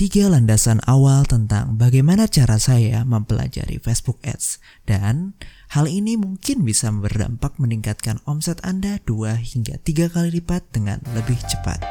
[0.00, 4.56] tiga landasan awal tentang bagaimana cara saya mempelajari Facebook Ads
[4.88, 5.36] dan
[5.76, 11.36] hal ini mungkin bisa berdampak meningkatkan omset Anda dua hingga tiga kali lipat dengan lebih
[11.44, 11.84] cepat.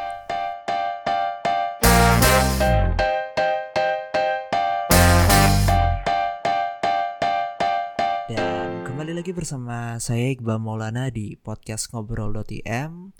[8.26, 13.14] Dan kembali lagi bersama saya Iqbal Maulana di podcast ngobrol.im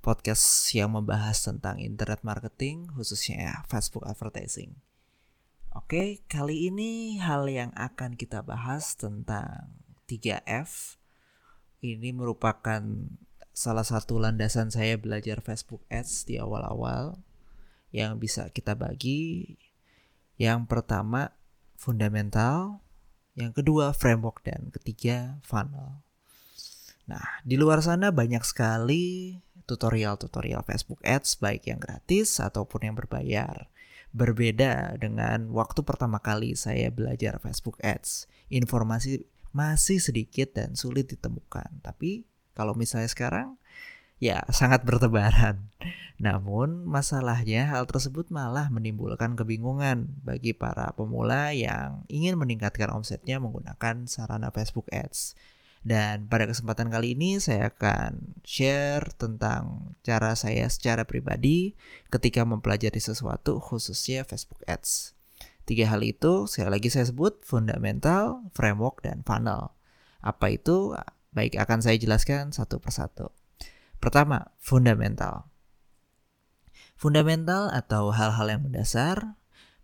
[0.00, 4.80] podcast yang membahas tentang internet marketing khususnya Facebook advertising.
[5.70, 9.70] Oke, kali ini hal yang akan kita bahas tentang
[10.10, 10.98] 3F.
[11.78, 12.82] Ini merupakan
[13.54, 17.22] salah satu landasan saya belajar Facebook Ads di awal-awal
[17.94, 19.54] yang bisa kita bagi.
[20.40, 21.36] Yang pertama
[21.78, 22.82] fundamental,
[23.38, 26.02] yang kedua framework dan ketiga funnel.
[27.10, 29.34] Nah, di luar sana banyak sekali
[29.66, 33.66] tutorial-tutorial Facebook Ads baik yang gratis ataupun yang berbayar.
[34.14, 38.30] Berbeda dengan waktu pertama kali saya belajar Facebook Ads.
[38.50, 41.82] Informasi masih sedikit dan sulit ditemukan.
[41.82, 43.58] Tapi kalau misalnya sekarang
[44.22, 45.66] ya sangat bertebaran.
[46.20, 54.06] Namun masalahnya hal tersebut malah menimbulkan kebingungan bagi para pemula yang ingin meningkatkan omsetnya menggunakan
[54.06, 55.34] sarana Facebook Ads.
[55.80, 61.72] Dan pada kesempatan kali ini saya akan share tentang cara saya secara pribadi
[62.12, 65.16] ketika mempelajari sesuatu khususnya Facebook Ads.
[65.64, 69.72] Tiga hal itu sekali lagi saya sebut fundamental, framework, dan funnel.
[70.20, 70.92] Apa itu?
[71.32, 73.32] Baik akan saya jelaskan satu persatu.
[74.02, 75.48] Pertama, fundamental.
[76.98, 79.39] Fundamental atau hal-hal yang mendasar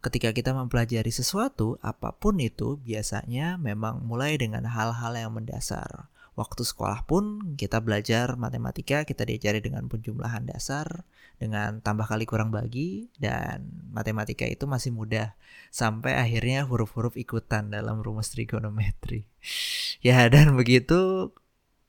[0.07, 6.07] ketika kita mempelajari sesuatu, apa pun itu biasanya memang mulai dengan hal-hal yang mendasar.
[6.39, 11.03] Waktu sekolah pun kita belajar matematika, kita diajari dengan penjumlahan dasar,
[11.41, 15.33] dengan tambah kali kurang bagi, dan matematika itu masih mudah.
[15.73, 19.27] Sampai akhirnya huruf-huruf ikutan dalam rumus trigonometri.
[20.07, 21.33] ya dan begitu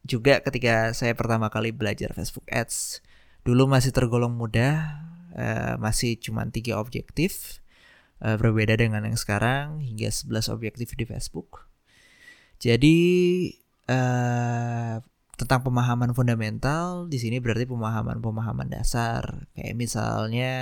[0.07, 3.03] juga ketika saya pertama kali belajar Facebook Ads.
[3.43, 5.03] Dulu masih tergolong mudah,
[5.35, 7.59] eh, masih cuma tiga objektif
[8.21, 11.69] uh, berbeda dengan yang sekarang hingga 11 objektif di Facebook.
[12.57, 12.97] Jadi
[13.85, 14.97] uh,
[15.37, 19.45] tentang pemahaman fundamental di sini berarti pemahaman-pemahaman dasar.
[19.53, 20.53] Kayak misalnya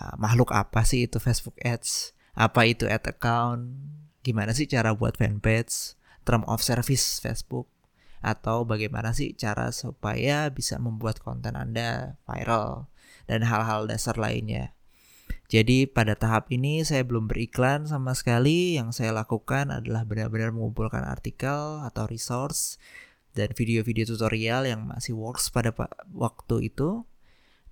[0.00, 3.68] uh, makhluk apa sih itu Facebook Ads, apa itu ad account,
[4.24, 7.68] gimana sih cara buat fanpage, term of service Facebook?
[8.20, 12.88] Atau bagaimana sih cara supaya bisa membuat konten Anda viral?
[13.28, 14.74] Dan hal-hal dasar lainnya.
[15.50, 18.78] Jadi pada tahap ini saya belum beriklan sama sekali.
[18.78, 22.78] Yang saya lakukan adalah benar-benar mengumpulkan artikel atau resource
[23.34, 25.74] dan video-video tutorial yang masih works pada
[26.14, 27.02] waktu itu.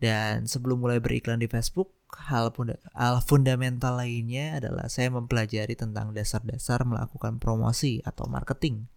[0.03, 6.15] Dan sebelum mulai beriklan di Facebook, hal, funda hal fundamental lainnya adalah saya mempelajari tentang
[6.15, 8.91] dasar-dasar melakukan promosi atau marketing.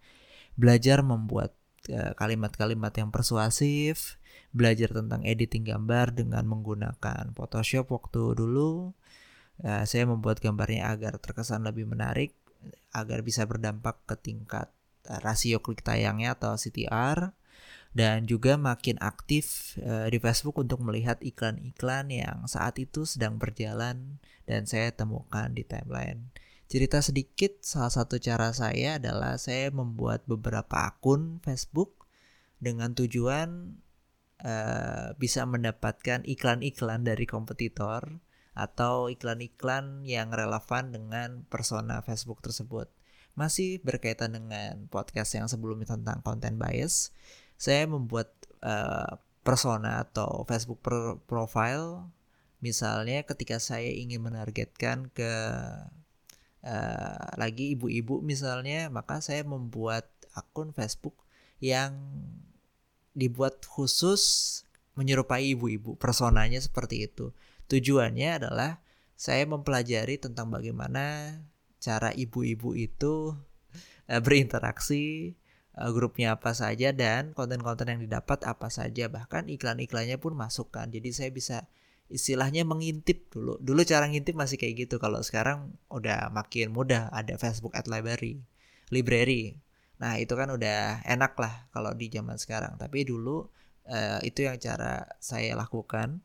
[0.58, 1.54] Belajar membuat
[1.86, 4.18] eh, kalimat-kalimat uh, yang persuasif,
[4.52, 8.92] belajar tentang editing gambar dengan menggunakan Photoshop waktu dulu.
[9.60, 12.36] Ya, saya membuat gambarnya agar terkesan lebih menarik,
[12.92, 14.72] agar bisa berdampak ke tingkat
[15.08, 17.32] eh, rasio klik tayangnya atau CTR
[17.92, 24.16] dan juga makin aktif uh, di Facebook untuk melihat iklan-iklan yang saat itu sedang berjalan
[24.48, 26.32] dan saya temukan di timeline.
[26.72, 32.08] Cerita sedikit, salah satu cara saya adalah saya membuat beberapa akun Facebook
[32.64, 33.76] dengan tujuan
[34.42, 38.20] uh, bisa mendapatkan iklan-iklan dari kompetitor
[38.52, 42.92] atau iklan-iklan yang relevan dengan persona Facebook tersebut.
[43.32, 47.16] Masih berkaitan dengan podcast yang sebelumnya tentang content bias,
[47.56, 50.84] saya membuat uh, persona atau Facebook
[51.24, 52.12] profile
[52.62, 55.32] misalnya ketika saya ingin menargetkan ke
[56.62, 61.18] uh, lagi ibu-ibu misalnya, maka saya membuat akun Facebook
[61.58, 61.98] yang
[63.12, 64.22] dibuat khusus
[64.96, 65.96] menyerupai ibu-ibu.
[65.96, 67.32] Personanya seperti itu.
[67.68, 68.84] Tujuannya adalah
[69.16, 71.36] saya mempelajari tentang bagaimana
[71.80, 73.32] cara ibu-ibu itu
[74.08, 75.36] uh, berinteraksi,
[75.78, 79.08] uh, grupnya apa saja dan konten-konten yang didapat apa saja.
[79.08, 80.88] Bahkan iklan-iklannya pun masukkan.
[80.90, 81.70] Jadi saya bisa
[82.12, 83.56] istilahnya mengintip dulu.
[83.56, 85.00] Dulu cara ngintip masih kayak gitu.
[85.00, 88.44] Kalau sekarang udah makin mudah ada Facebook Ad Library,
[88.92, 89.56] library.
[90.02, 92.74] Nah itu kan udah enak lah kalau di zaman sekarang.
[92.74, 93.46] Tapi dulu
[93.86, 96.18] uh, itu yang cara saya lakukan.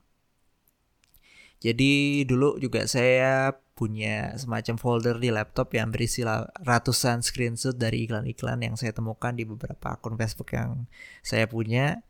[1.61, 6.25] Jadi dulu juga saya punya semacam folder di laptop yang berisi
[6.65, 10.89] ratusan screenshot dari iklan-iklan yang saya temukan di beberapa akun Facebook yang
[11.21, 12.01] saya punya.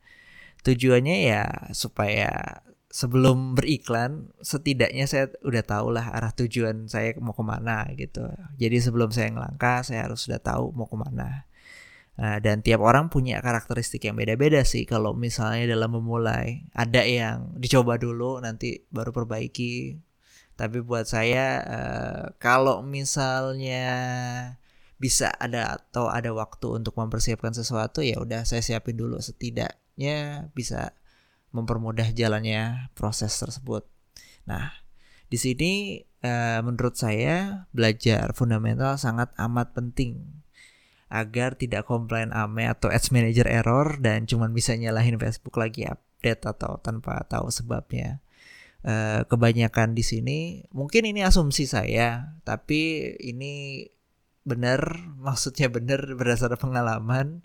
[0.63, 7.43] Tujuannya ya supaya sebelum beriklan setidaknya saya udah tahu lah arah tujuan saya mau ke
[7.43, 8.25] mana gitu
[8.55, 11.46] jadi sebelum saya ngelangkah saya harus sudah tahu mau ke mana
[12.17, 14.83] nah, dan tiap orang punya karakteristik yang beda-beda sih.
[14.83, 20.01] Kalau misalnya dalam memulai ada yang dicoba dulu nanti baru perbaiki.
[20.57, 23.85] Tapi buat saya uh, kalau misalnya
[24.97, 29.21] bisa ada atau ada waktu untuk mempersiapkan sesuatu ya udah saya siapin dulu.
[29.21, 30.97] Setidaknya bisa
[31.53, 33.85] mempermudah jalannya proses tersebut.
[34.49, 34.73] Nah,
[35.29, 40.41] di sini uh, menurut saya belajar fundamental sangat amat penting
[41.07, 46.43] agar tidak komplain ame atau ads manager error dan cuma bisa nyalahin Facebook lagi update
[46.43, 48.19] atau tanpa tahu sebabnya.
[48.87, 50.39] Uh, kebanyakan di sini
[50.71, 53.83] mungkin ini asumsi saya, tapi ini
[54.47, 54.79] benar
[55.27, 57.43] maksudnya benar berdasarkan pengalaman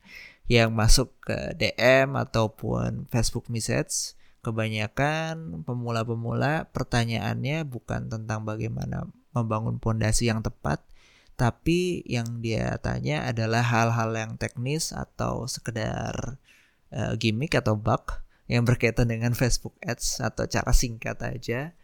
[0.51, 10.29] yang masuk ke DM ataupun Facebook message kebanyakan pemula-pemula pertanyaannya bukan tentang bagaimana membangun pondasi
[10.29, 10.83] yang tepat
[11.43, 16.39] tapi yang dia tanya adalah hal-hal yang teknis atau sekedar
[16.95, 21.75] uh, gimmick atau bug yang berkaitan dengan Facebook Ads atau cara singkat aja.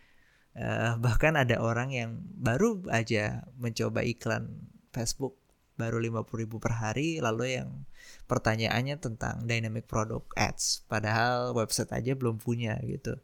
[0.55, 5.35] Uh, bahkan ada orang yang baru aja mencoba iklan Facebook
[5.75, 7.83] baru 50 ribu per hari lalu yang
[8.31, 13.19] pertanyaannya tentang dynamic product ads padahal website aja belum punya gitu.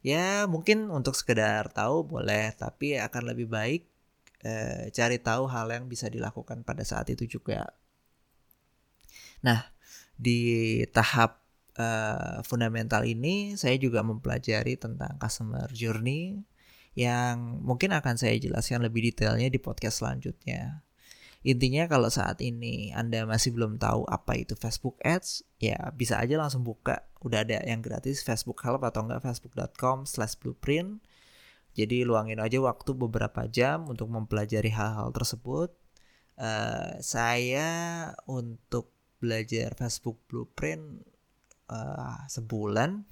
[0.00, 3.95] Ya mungkin untuk sekedar tahu boleh tapi akan lebih baik
[4.46, 7.66] eh, cari tahu hal yang bisa dilakukan pada saat itu juga
[9.42, 9.66] nah
[10.14, 11.44] di tahap
[11.76, 16.40] uh, fundamental ini saya juga mempelajari tentang customer journey
[16.96, 20.80] yang mungkin akan saya jelaskan lebih detailnya di podcast selanjutnya.
[21.46, 26.40] Intinya kalau saat ini Anda masih belum tahu apa itu Facebook Ads, ya bisa aja
[26.40, 27.06] langsung buka.
[27.22, 31.04] Udah ada yang gratis Facebook Help atau enggak facebook.com slash blueprint.
[31.76, 35.76] Jadi luangin aja waktu beberapa jam untuk mempelajari hal-hal tersebut.
[36.36, 37.68] Uh, saya
[38.24, 41.04] untuk belajar Facebook Blueprint
[41.68, 43.04] uh, sebulan.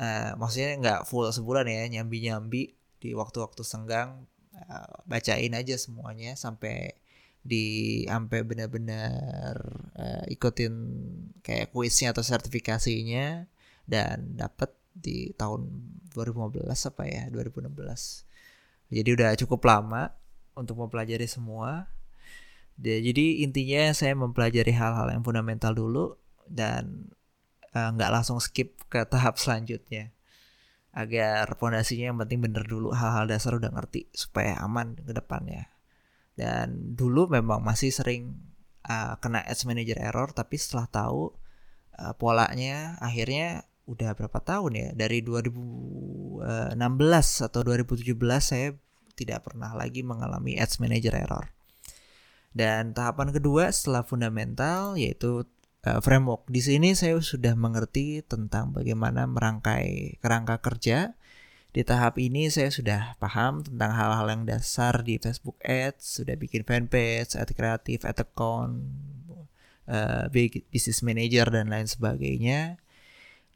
[0.00, 4.24] Uh, maksudnya nggak full sebulan ya, nyambi-nyambi di waktu-waktu senggang.
[4.56, 6.96] Uh, bacain aja semuanya sampai
[7.40, 9.56] di sampai benar-benar
[9.96, 10.72] uh, ikutin
[11.40, 13.48] kayak kuisnya atau sertifikasinya
[13.88, 15.66] dan dapat di tahun
[16.12, 18.30] 2015 apa ya 2016
[18.90, 20.10] jadi udah cukup lama
[20.58, 21.86] untuk mempelajari semua.
[22.80, 26.18] Jadi intinya saya mempelajari hal-hal yang fundamental dulu
[26.50, 27.12] dan
[27.70, 30.10] eh, nggak uh, langsung skip ke tahap selanjutnya.
[30.90, 35.70] Agar pondasinya yang penting bener dulu hal-hal dasar udah ngerti supaya aman ke depannya.
[36.34, 38.34] Dan dulu memang masih sering
[38.90, 41.30] uh, kena ads manager error tapi setelah tahu
[42.00, 44.88] uh, polanya akhirnya udah berapa tahun ya?
[44.94, 46.78] Dari 2016
[47.50, 48.68] atau 2017 saya
[49.18, 51.50] tidak pernah lagi mengalami ads manager error.
[52.54, 55.46] Dan tahapan kedua setelah fundamental yaitu
[55.86, 56.46] uh, framework.
[56.50, 61.14] Di sini saya sudah mengerti tentang bagaimana merangkai kerangka kerja.
[61.70, 66.66] Di tahap ini saya sudah paham tentang hal-hal yang dasar di Facebook Ads, sudah bikin
[66.66, 68.82] fanpage, ad kreatif, ad account,
[69.86, 70.26] uh,
[70.74, 72.82] business manager dan lain sebagainya.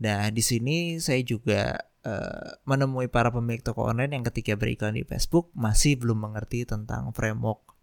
[0.02, 5.06] Nah, di sini saya juga uh, menemui para pemilik toko online yang ketika beriklan di
[5.06, 7.74] Facebook masih belum mengerti tentang framework.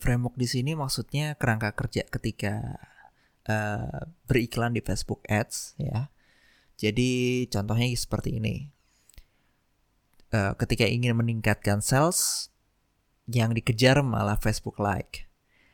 [0.00, 2.80] Framework di sini maksudnya kerangka kerja ketika
[3.46, 6.08] uh, beriklan di Facebook Ads ya.
[6.80, 8.66] Jadi contohnya seperti ini
[10.34, 12.50] uh, ketika ingin meningkatkan sales
[13.30, 15.30] yang dikejar malah Facebook like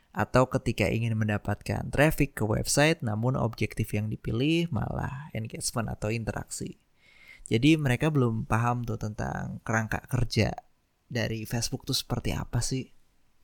[0.09, 6.81] atau ketika ingin mendapatkan traffic ke website namun objektif yang dipilih malah engagement atau interaksi.
[7.49, 10.53] Jadi mereka belum paham tuh tentang kerangka kerja
[11.09, 12.93] dari Facebook tuh seperti apa sih?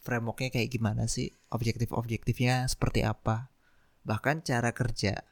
[0.05, 1.33] Frameworknya kayak gimana sih?
[1.49, 3.49] Objektif-objektifnya seperti apa?
[4.05, 5.25] Bahkan cara kerja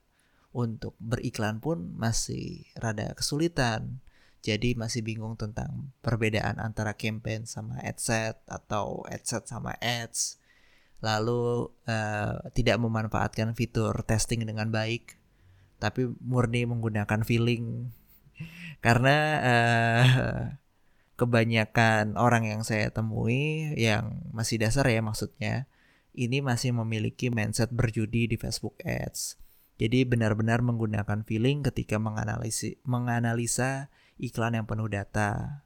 [0.53, 4.01] untuk beriklan pun masih rada kesulitan
[4.43, 10.35] jadi masih bingung tentang perbedaan antara campaign sama adset atau adset sama ads.
[11.03, 15.19] Lalu uh, tidak memanfaatkan fitur testing dengan baik,
[15.83, 17.91] tapi murni menggunakan feeling.
[18.85, 20.43] Karena uh,
[21.19, 25.67] kebanyakan orang yang saya temui yang masih dasar ya maksudnya,
[26.15, 29.35] ini masih memiliki mindset berjudi di Facebook Ads.
[29.81, 33.91] Jadi benar-benar menggunakan feeling ketika menganalisi, menganalisa
[34.21, 35.65] iklan yang penuh data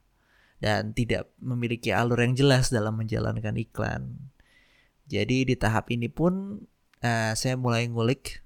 [0.58, 4.34] dan tidak memiliki alur yang jelas dalam menjalankan iklan.
[5.08, 6.60] Jadi di tahap ini pun
[7.00, 8.44] uh, saya mulai ngulik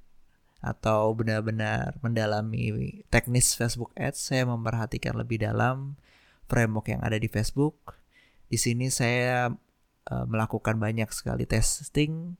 [0.61, 5.97] atau benar-benar mendalami teknis Facebook Ads, saya memperhatikan lebih dalam
[6.45, 7.97] framework yang ada di Facebook.
[8.45, 9.49] Di sini saya
[10.05, 12.37] uh, melakukan banyak sekali testing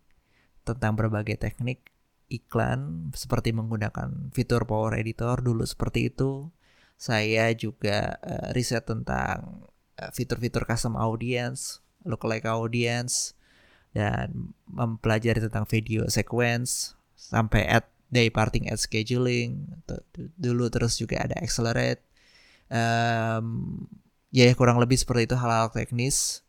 [0.62, 1.90] tentang berbagai teknik
[2.30, 6.54] iklan seperti menggunakan fitur Power Editor dulu seperti itu.
[7.02, 9.66] Saya juga uh, riset tentang
[10.02, 13.38] fitur-fitur custom audience, lookalike audience,
[13.92, 19.68] dan mempelajari tentang video sequence sampai ad day parting ad scheduling
[20.36, 22.04] dulu terus juga ada accelerate.
[22.72, 23.88] Um,
[24.32, 26.44] ya kurang lebih seperti itu hal-hal teknis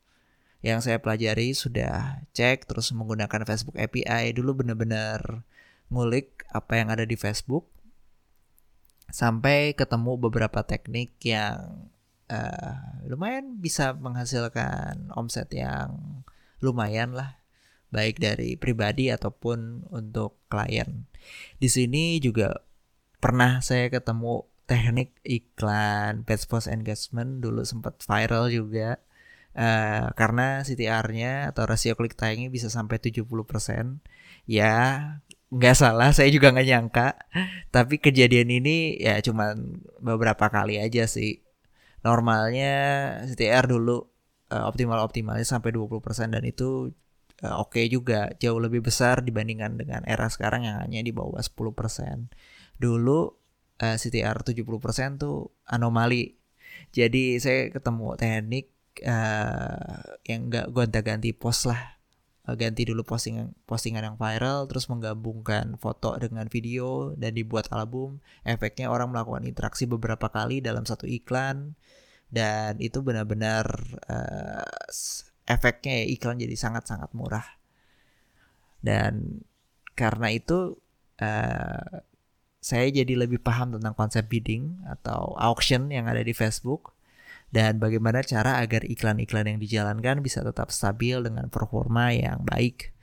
[0.62, 5.42] yang saya pelajari sudah cek terus menggunakan Facebook API dulu benar-benar
[5.90, 7.66] ngulik apa yang ada di Facebook
[9.11, 11.90] sampai ketemu beberapa teknik yang
[12.30, 15.99] uh, lumayan bisa menghasilkan omset yang
[16.62, 17.42] lumayan lah
[17.92, 21.04] baik dari pribadi ataupun untuk klien.
[21.61, 22.64] Di sini juga
[23.21, 28.97] pernah saya ketemu teknik iklan page post engagement dulu sempat viral juga
[29.54, 34.00] uh, karena CTR-nya atau rasio klik tayangnya bisa sampai 70%.
[34.49, 34.75] Ya,
[35.52, 37.09] nggak salah, saya juga nggak nyangka.
[37.75, 41.45] Tapi kejadian ini ya cuman beberapa kali aja sih.
[42.02, 42.75] Normalnya
[43.31, 44.12] CTR dulu
[44.52, 46.04] uh, optimal-optimalnya sampai 20%
[46.37, 46.92] dan itu
[47.40, 51.40] uh, oke okay juga jauh lebih besar dibandingkan dengan era sekarang yang hanya di bawah
[51.40, 52.28] 10%.
[52.76, 53.21] Dulu
[53.80, 56.37] uh, CTR 70% tuh anomali.
[56.92, 58.66] Jadi saya ketemu teknik
[59.04, 61.97] uh, yang enggak gonta-ganti post lah.
[62.42, 68.18] ganti dulu postingan postingan yang viral terus menggabungkan foto dengan video dan dibuat album.
[68.42, 71.78] Efeknya orang melakukan interaksi beberapa kali dalam satu iklan
[72.32, 73.68] dan itu benar-benar
[74.08, 74.64] uh,
[75.44, 77.44] efeknya ya iklan jadi sangat-sangat murah.
[78.80, 79.44] Dan
[79.92, 80.80] karena itu
[81.20, 81.92] uh,
[82.62, 86.96] saya jadi lebih paham tentang konsep bidding atau auction yang ada di Facebook
[87.52, 92.96] dan bagaimana cara agar iklan-iklan yang dijalankan bisa tetap stabil dengan performa yang baik.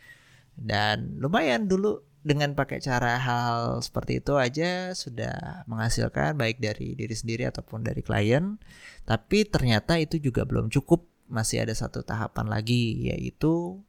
[0.58, 7.16] Dan lumayan dulu dengan pakai cara hal seperti itu aja sudah menghasilkan baik dari diri
[7.18, 8.62] sendiri ataupun dari klien.
[9.10, 13.82] Tapi ternyata itu juga belum cukup masih ada satu tahapan lagi yaitu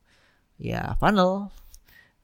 [0.57, 1.53] ya funnel.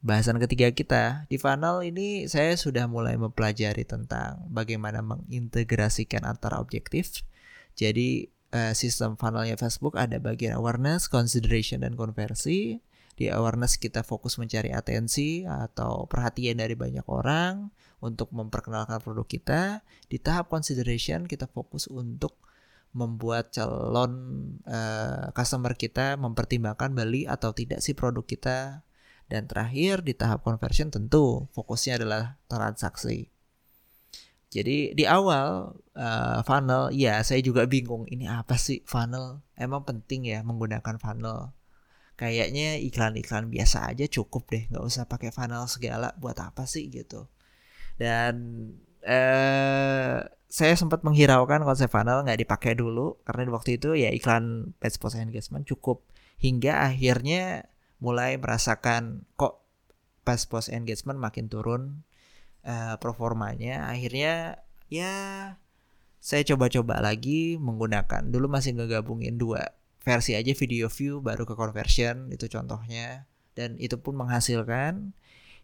[0.01, 7.21] Bahasan ketiga kita di funnel ini saya sudah mulai mempelajari tentang bagaimana mengintegrasikan antara objektif.
[7.77, 12.81] Jadi uh, sistem funnelnya Facebook ada bagian awareness, consideration dan konversi.
[13.17, 17.73] Di awareness kita fokus mencari atensi atau perhatian dari banyak orang
[18.05, 19.81] untuk memperkenalkan produk kita.
[20.05, 22.37] Di tahap consideration kita fokus untuk
[22.93, 24.13] membuat calon
[24.69, 28.85] uh, customer kita mempertimbangkan beli atau tidak sih produk kita.
[29.27, 33.33] Dan terakhir di tahap conversion tentu fokusnya adalah transaksi.
[34.53, 39.41] Jadi di awal uh, funnel, ya saya juga bingung ini apa sih funnel?
[39.57, 41.56] Emang penting ya menggunakan funnel?
[42.17, 46.17] Kayaknya iklan-iklan biasa aja cukup deh, nggak usah pakai funnel segala.
[46.17, 47.29] Buat apa sih gitu?
[48.01, 48.35] Dan
[49.05, 54.73] uh, saya sempat menghiraukan konsep funnel nggak dipakai dulu karena di waktu itu ya iklan
[54.79, 56.07] page post engagement cukup
[56.39, 57.67] hingga akhirnya
[57.99, 59.67] mulai merasakan kok
[60.23, 62.07] page post engagement makin turun
[62.63, 65.15] uh, performanya akhirnya ya
[66.23, 69.75] saya coba-coba lagi menggunakan dulu masih ngegabungin dua
[70.07, 73.27] versi aja video view baru ke conversion itu contohnya
[73.59, 75.11] dan itu pun menghasilkan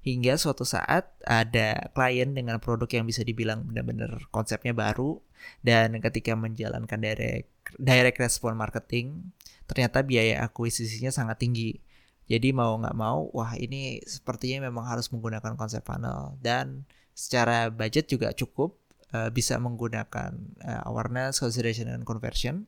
[0.03, 5.23] hingga suatu saat ada klien dengan produk yang bisa dibilang benar-benar konsepnya baru
[5.63, 7.47] dan ketika menjalankan direct
[7.79, 9.31] direct response marketing
[9.71, 11.79] ternyata biaya akuisisinya sangat tinggi.
[12.27, 16.83] Jadi mau nggak mau, wah ini sepertinya memang harus menggunakan konsep funnel dan
[17.13, 18.79] secara budget juga cukup
[19.13, 20.33] uh, bisa menggunakan
[20.65, 22.67] uh, awareness, consideration, dan conversion.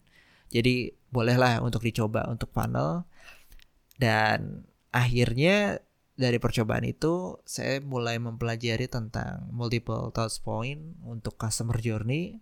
[0.55, 3.03] Jadi bolehlah untuk dicoba untuk funnel
[3.99, 4.63] dan
[4.95, 5.83] akhirnya
[6.15, 12.39] dari percobaan itu saya mulai mempelajari tentang multiple touch point untuk customer journey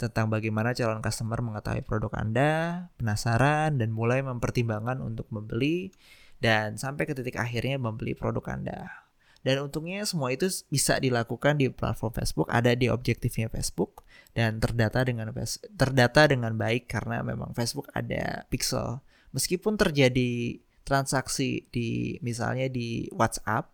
[0.00, 2.52] tentang bagaimana calon customer mengetahui produk Anda,
[2.96, 5.92] penasaran dan mulai mempertimbangkan untuk membeli
[6.40, 9.09] dan sampai ke titik akhirnya membeli produk Anda.
[9.40, 14.04] Dan untungnya semua itu bisa dilakukan di platform Facebook, ada di objektifnya Facebook
[14.36, 15.32] dan terdata dengan
[15.74, 19.00] terdata dengan baik karena memang Facebook ada pixel.
[19.32, 23.72] Meskipun terjadi transaksi di misalnya di WhatsApp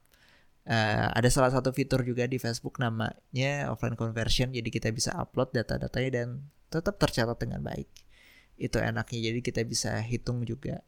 [0.70, 4.54] uh, ada salah satu fitur juga di Facebook namanya offline conversion.
[4.54, 6.28] Jadi kita bisa upload data-datanya dan
[6.70, 7.90] tetap tercatat dengan baik.
[8.54, 9.32] Itu enaknya.
[9.32, 10.78] Jadi kita bisa hitung juga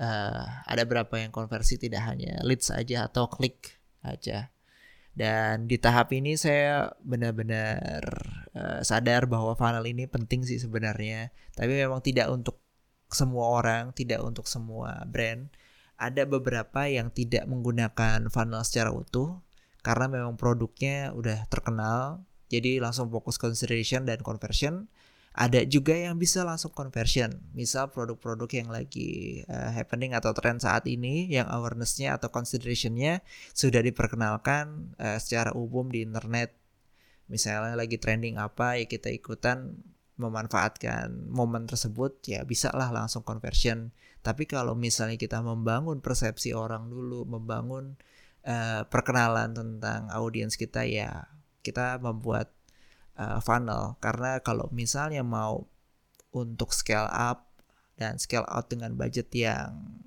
[0.00, 4.52] uh, ada berapa yang konversi tidak hanya leads aja atau klik aja
[5.10, 8.02] Dan di tahap ini saya benar-benar
[8.54, 11.34] uh, sadar bahwa funnel ini penting sih sebenarnya.
[11.58, 12.62] Tapi memang tidak untuk
[13.10, 15.50] semua orang, tidak untuk semua brand.
[15.98, 19.42] Ada beberapa yang tidak menggunakan funnel secara utuh
[19.82, 22.24] karena memang produknya udah terkenal.
[22.48, 24.88] Jadi langsung fokus consideration dan conversion
[25.30, 27.38] ada juga yang bisa langsung conversion.
[27.54, 33.22] Misal produk-produk yang lagi uh, happening atau tren saat ini yang awarenessnya atau considerationnya
[33.54, 36.50] sudah diperkenalkan uh, secara umum di internet.
[37.30, 39.78] Misalnya lagi trending apa ya kita ikutan
[40.20, 43.94] memanfaatkan momen tersebut ya bisa lah langsung conversion.
[44.20, 47.96] Tapi kalau misalnya kita membangun persepsi orang dulu membangun
[48.44, 51.30] uh, perkenalan tentang audiens kita ya
[51.64, 52.52] kita membuat
[53.20, 55.68] uh, funnel karena kalau misalnya mau
[56.32, 57.52] untuk scale up
[58.00, 60.00] dan scale out dengan budget yang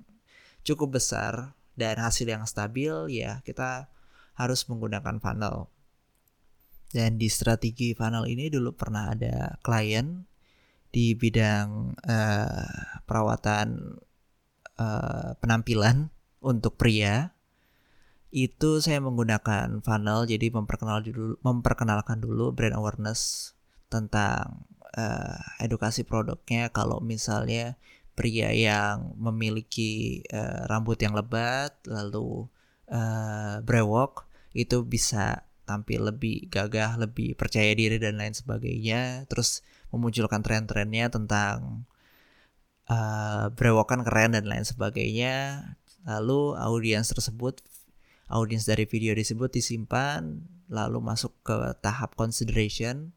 [0.66, 3.86] cukup besar dan hasil yang stabil ya kita
[4.34, 5.70] harus menggunakan funnel.
[6.94, 10.26] Dan di strategi funnel ini dulu pernah ada klien
[10.94, 13.98] di bidang uh, perawatan
[14.78, 17.33] uh, penampilan untuk pria
[18.34, 23.54] itu saya menggunakan funnel jadi memperkenal dulu memperkenalkan dulu brand awareness
[23.86, 24.66] tentang
[24.98, 27.78] uh, edukasi produknya kalau misalnya
[28.18, 32.50] pria yang memiliki uh, rambut yang lebat lalu
[32.90, 39.24] uh, brewok itu bisa tampil lebih gagah, lebih percaya diri dan lain sebagainya.
[39.26, 41.88] Terus memunculkan tren-trennya tentang
[42.86, 45.66] uh, brewokan keren dan lain sebagainya.
[46.04, 47.64] Lalu audiens tersebut
[48.34, 53.14] audiens dari video tersebut disimpan lalu masuk ke tahap consideration.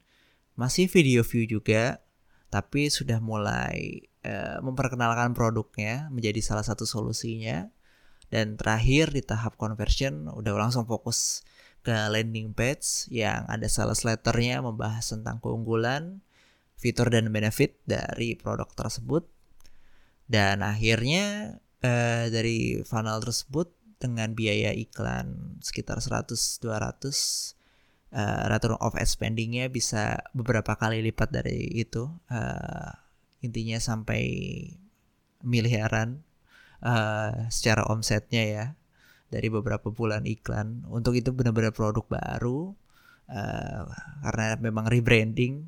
[0.53, 2.05] Masih video view juga
[2.47, 7.67] tapi sudah mulai uh, memperkenalkan produknya menjadi salah satu solusinya.
[8.27, 11.47] Dan terakhir di tahap conversion udah langsung fokus
[11.79, 16.19] ke landing page yang ada sales letternya membahas tentang keunggulan
[16.75, 19.23] fitur dan benefit dari produk tersebut.
[20.27, 27.57] Dan akhirnya uh, dari funnel tersebut dengan biaya iklan sekitar 100 200
[28.13, 32.91] uh, return of ad spendingnya bisa beberapa kali lipat dari itu uh,
[33.41, 34.21] intinya sampai
[35.45, 36.25] miliaran
[36.81, 38.65] uh, secara omsetnya ya
[39.27, 40.87] dari beberapa bulan iklan.
[40.87, 42.73] Untuk itu benar-benar produk baru
[43.27, 43.83] uh,
[44.23, 45.67] karena memang rebranding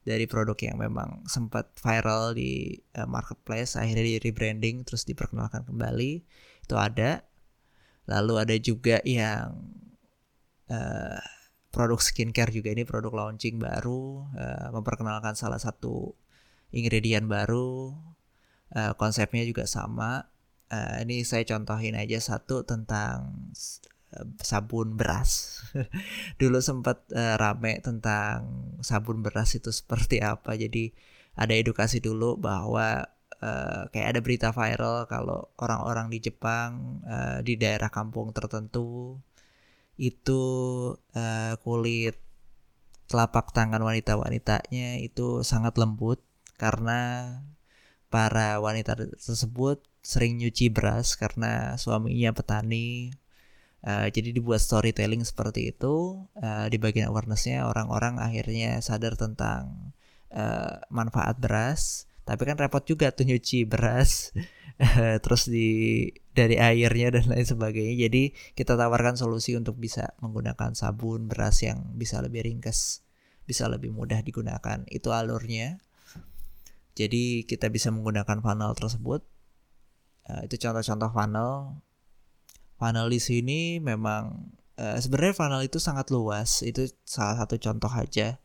[0.00, 6.24] dari produk yang memang sempat viral di uh, marketplace akhirnya di rebranding terus diperkenalkan kembali
[6.64, 7.20] itu ada
[8.10, 9.54] Lalu ada juga yang
[10.66, 11.22] uh,
[11.70, 16.18] produk skincare juga ini produk launching baru, uh, memperkenalkan salah satu
[16.74, 17.94] ingredient baru,
[18.74, 20.26] uh, konsepnya juga sama.
[20.70, 23.50] Uh, ini saya contohin aja satu tentang
[24.42, 25.62] sabun beras.
[26.40, 30.58] Dulu sempat uh, rame tentang sabun beras itu seperti apa.
[30.58, 30.90] Jadi
[31.38, 33.06] ada edukasi dulu bahwa
[33.42, 39.18] uh, kayak ada berita viral kalau orang-orang di Jepang uh, di daerah kampung tertentu
[40.00, 40.42] itu
[40.96, 42.16] uh, kulit
[43.10, 46.22] telapak tangan wanita-wanitanya itu sangat lembut
[46.56, 47.34] karena
[48.08, 53.12] para wanita tersebut sering nyuci beras karena suaminya petani.
[53.80, 59.96] Uh, jadi dibuat storytelling seperti itu uh, di bagian awarenessnya orang-orang akhirnya sadar tentang
[60.36, 64.30] uh, manfaat beras tapi kan repot juga tuh nyuci beras
[65.24, 68.08] terus di dari airnya dan lain sebagainya.
[68.08, 73.04] Jadi kita tawarkan solusi untuk bisa menggunakan sabun beras yang bisa lebih ringkas
[73.44, 74.86] bisa lebih mudah digunakan.
[74.86, 75.82] Itu alurnya.
[76.94, 79.26] Jadi kita bisa menggunakan funnel tersebut.
[80.30, 81.82] Uh, itu contoh-contoh funnel.
[82.78, 86.62] Funnel di sini memang uh, sebenarnya funnel itu sangat luas.
[86.62, 88.38] Itu salah satu contoh aja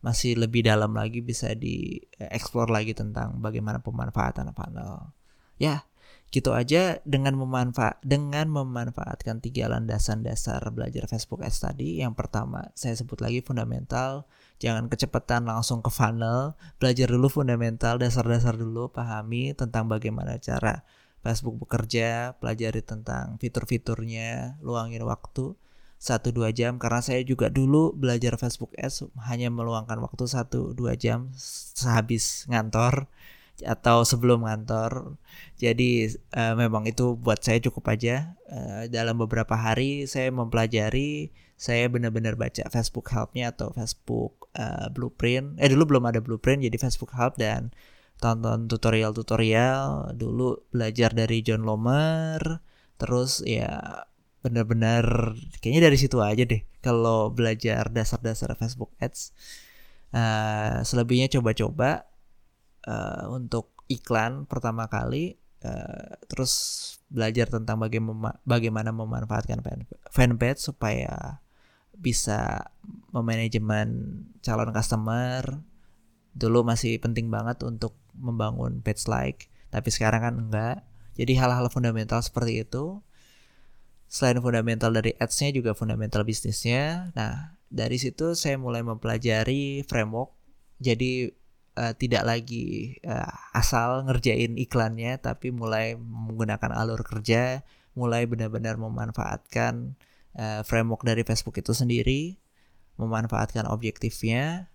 [0.00, 5.12] masih lebih dalam lagi bisa di explore lagi tentang bagaimana pemanfaatan funnel.
[5.60, 5.84] Ya,
[6.30, 12.00] gitu aja dengan memanfaat dengan memanfaatkan tiga landasan dasar belajar Facebook Ads tadi.
[12.00, 14.30] Yang pertama, saya sebut lagi fundamental,
[14.62, 20.86] jangan kecepatan langsung ke funnel, belajar dulu fundamental, dasar-dasar dulu, pahami tentang bagaimana cara
[21.20, 25.58] Facebook bekerja, pelajari tentang fitur-fiturnya, luangin waktu
[26.00, 30.96] satu dua jam karena saya juga dulu belajar Facebook Ads hanya meluangkan waktu satu dua
[30.96, 33.04] jam sehabis ngantor
[33.60, 35.20] atau sebelum ngantor.
[35.60, 38.32] Jadi uh, memang itu buat saya cukup aja.
[38.48, 41.28] Uh, dalam beberapa hari saya mempelajari,
[41.60, 45.60] saya benar-benar baca Facebook Help-nya atau Facebook uh, Blueprint.
[45.60, 47.76] Eh dulu belum ada Blueprint, jadi Facebook Help dan
[48.16, 50.16] tonton tutorial-tutorial.
[50.16, 52.64] Dulu belajar dari John Lomer,
[52.96, 54.08] terus ya
[54.40, 56.64] benar-benar kayaknya dari situ aja deh.
[56.80, 59.32] Kalau belajar dasar-dasar Facebook Ads
[60.16, 62.08] uh, selebihnya coba-coba
[62.88, 66.52] uh, untuk iklan pertama kali uh, terus
[67.10, 69.60] belajar tentang bagaimana bagaimana memanfaatkan
[70.08, 71.42] fanpage supaya
[72.00, 72.70] bisa
[73.12, 73.88] memanajemen
[74.40, 75.60] calon customer.
[76.30, 80.78] Dulu masih penting banget untuk membangun page like tapi sekarang kan enggak.
[81.18, 83.04] Jadi hal-hal fundamental seperti itu
[84.10, 87.14] selain fundamental dari ads-nya juga fundamental bisnisnya.
[87.14, 90.34] Nah, dari situ saya mulai mempelajari framework.
[90.82, 91.30] Jadi
[91.78, 97.62] uh, tidak lagi uh, asal ngerjain iklannya tapi mulai menggunakan alur kerja,
[97.94, 99.94] mulai benar-benar memanfaatkan
[100.34, 102.42] uh, framework dari Facebook itu sendiri,
[102.98, 104.66] memanfaatkan objektifnya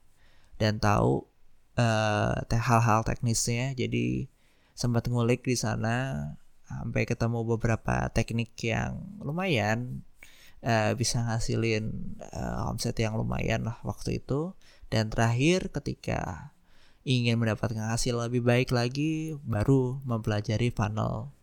[0.55, 1.27] dan tahu
[1.75, 3.75] hal-hal uh, teknisnya.
[3.75, 4.31] Jadi
[4.71, 6.23] sempat ngulik di sana
[6.65, 10.01] sampai ketemu beberapa teknik yang lumayan
[10.65, 14.57] uh, bisa ngasilin uh, omset yang lumayan lah waktu itu.
[14.89, 16.51] Dan terakhir ketika
[17.05, 21.33] ingin mendapatkan hasil lebih baik lagi baru mempelajari funnel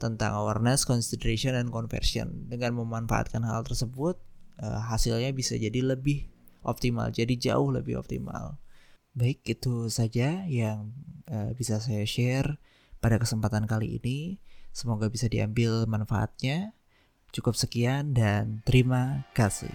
[0.00, 2.48] tentang awareness, consideration, dan conversion.
[2.48, 4.20] Dengan memanfaatkan hal tersebut
[4.60, 6.28] uh, hasilnya bisa jadi lebih
[6.60, 8.60] optimal jadi jauh lebih optimal.
[9.16, 10.92] Baik itu saja yang
[11.28, 12.60] uh, bisa saya share
[13.00, 14.38] pada kesempatan kali ini
[14.70, 16.74] Semoga bisa diambil manfaatnya.
[17.30, 19.70] Cukup sekian dan terima kasih.